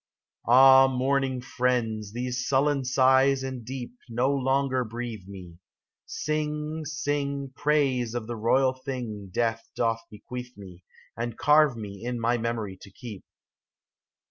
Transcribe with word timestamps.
Ah, 0.47 0.87
mourning 0.87 1.41
friends, 1.41 2.11
these 2.11 2.47
sullen 2.47 2.83
sighs 2.85 3.43
and 3.43 3.63
deep 3.63 3.93
No 4.09 4.31
longer 4.31 4.83
breathe 4.83 5.27
me! 5.27 5.59
Sing, 6.07 6.85
sing 6.85 7.53
Praise 7.55 8.15
of 8.15 8.25
the 8.25 8.35
royal 8.35 8.73
thing 8.73 9.29
Death 9.31 9.69
doth 9.75 10.01
bequeath 10.09 10.57
me, 10.57 10.81
^ 11.19 11.23
And 11.23 11.37
carve 11.37 11.77
me 11.77 12.03
in 12.03 12.19
my 12.19 12.39
memory 12.39 12.79
to 12.81 12.89
keep 12.91 13.23